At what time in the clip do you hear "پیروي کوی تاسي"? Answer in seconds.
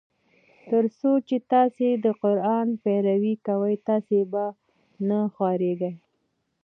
2.83-4.19